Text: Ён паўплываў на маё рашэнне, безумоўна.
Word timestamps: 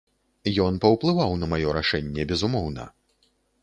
Ён 0.65 0.79
паўплываў 0.85 1.37
на 1.43 1.51
маё 1.53 1.79
рашэнне, 1.79 2.21
безумоўна. 2.35 2.93